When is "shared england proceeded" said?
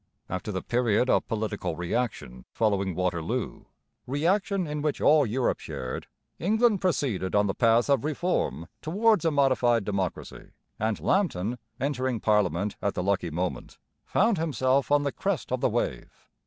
5.59-7.35